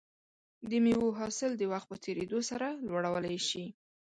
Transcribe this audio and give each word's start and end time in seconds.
د 0.69 0.71
مېوو 0.83 1.09
حاصل 1.19 1.51
د 1.57 1.63
وخت 1.71 1.87
په 1.89 1.97
تېریدو 2.05 2.39
سره 2.49 2.67
لوړولی 2.87 3.37
شي. 3.47 3.65